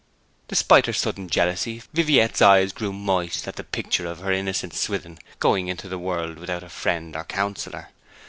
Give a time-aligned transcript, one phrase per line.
[0.47, 5.19] Despite her sudden jealousy Viviette's eyes grew moist at the picture of her innocent Swithin
[5.37, 7.89] going into the world without a friend or counsellor.